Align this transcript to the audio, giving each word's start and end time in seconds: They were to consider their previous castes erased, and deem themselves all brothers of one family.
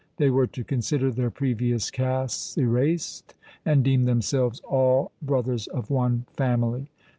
They 0.17 0.31
were 0.31 0.47
to 0.47 0.63
consider 0.63 1.11
their 1.11 1.29
previous 1.29 1.91
castes 1.91 2.57
erased, 2.57 3.35
and 3.63 3.83
deem 3.83 4.05
themselves 4.05 4.59
all 4.61 5.11
brothers 5.23 5.67
of 5.67 5.91
one 5.91 6.25
family. 6.33 6.89